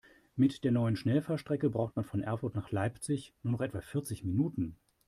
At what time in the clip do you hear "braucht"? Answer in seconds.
1.69-1.95